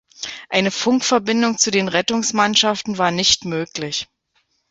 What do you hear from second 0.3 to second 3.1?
Eine Funkverbindung zu den Rettungsmannschaften